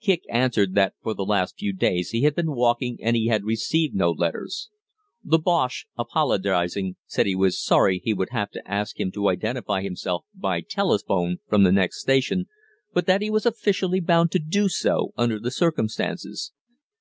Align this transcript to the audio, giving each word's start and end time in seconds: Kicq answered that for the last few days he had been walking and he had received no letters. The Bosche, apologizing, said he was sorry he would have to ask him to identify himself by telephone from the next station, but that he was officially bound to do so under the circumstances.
Kicq 0.00 0.20
answered 0.28 0.76
that 0.76 0.94
for 1.02 1.12
the 1.12 1.24
last 1.24 1.58
few 1.58 1.72
days 1.72 2.10
he 2.10 2.20
had 2.22 2.36
been 2.36 2.52
walking 2.54 2.98
and 3.02 3.16
he 3.16 3.26
had 3.26 3.42
received 3.42 3.96
no 3.96 4.12
letters. 4.12 4.70
The 5.24 5.40
Bosche, 5.40 5.86
apologizing, 5.98 6.94
said 7.06 7.26
he 7.26 7.34
was 7.34 7.60
sorry 7.60 7.98
he 8.04 8.14
would 8.14 8.28
have 8.30 8.52
to 8.52 8.70
ask 8.70 9.00
him 9.00 9.10
to 9.10 9.28
identify 9.28 9.82
himself 9.82 10.24
by 10.36 10.60
telephone 10.60 11.38
from 11.48 11.64
the 11.64 11.72
next 11.72 12.00
station, 12.00 12.46
but 12.94 13.06
that 13.06 13.22
he 13.22 13.28
was 13.30 13.44
officially 13.44 13.98
bound 13.98 14.30
to 14.30 14.38
do 14.38 14.68
so 14.68 15.12
under 15.18 15.40
the 15.40 15.50
circumstances. 15.50 16.52